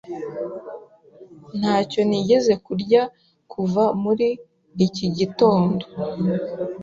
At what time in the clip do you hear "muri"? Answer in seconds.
4.03-4.27